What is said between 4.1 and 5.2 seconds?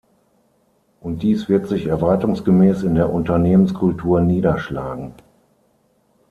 niederschlagen.